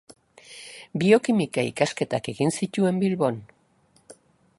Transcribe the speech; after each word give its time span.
Biokimika 1.03 1.65
ikasketak 1.71 2.31
egin 2.33 2.55
zituen 2.61 2.99
Bilbon. 3.05 3.39